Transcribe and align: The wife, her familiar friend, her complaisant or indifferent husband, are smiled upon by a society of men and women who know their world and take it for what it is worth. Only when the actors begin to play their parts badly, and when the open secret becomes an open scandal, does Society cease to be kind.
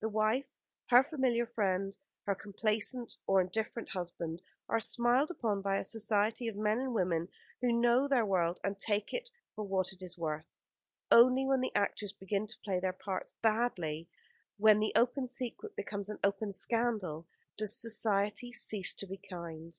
The 0.00 0.08
wife, 0.08 0.46
her 0.90 1.02
familiar 1.02 1.46
friend, 1.46 1.98
her 2.22 2.36
complaisant 2.36 3.16
or 3.26 3.40
indifferent 3.40 3.88
husband, 3.88 4.40
are 4.68 4.78
smiled 4.78 5.32
upon 5.32 5.62
by 5.62 5.78
a 5.78 5.84
society 5.84 6.46
of 6.46 6.54
men 6.54 6.78
and 6.78 6.94
women 6.94 7.28
who 7.60 7.72
know 7.72 8.06
their 8.06 8.24
world 8.24 8.60
and 8.62 8.78
take 8.78 9.12
it 9.12 9.28
for 9.56 9.64
what 9.66 9.92
it 9.92 10.00
is 10.00 10.16
worth. 10.16 10.46
Only 11.10 11.44
when 11.44 11.60
the 11.60 11.74
actors 11.74 12.12
begin 12.12 12.46
to 12.46 12.60
play 12.60 12.78
their 12.78 12.92
parts 12.92 13.32
badly, 13.42 14.06
and 14.06 14.08
when 14.58 14.78
the 14.78 14.92
open 14.94 15.26
secret 15.26 15.74
becomes 15.74 16.08
an 16.08 16.20
open 16.22 16.52
scandal, 16.52 17.26
does 17.56 17.74
Society 17.82 18.52
cease 18.52 18.94
to 18.94 19.08
be 19.08 19.16
kind. 19.18 19.74